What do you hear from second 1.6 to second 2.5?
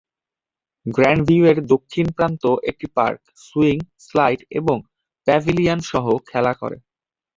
দক্ষিণ প্রান্ত